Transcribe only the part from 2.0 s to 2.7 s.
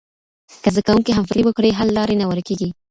نه ورکېږي.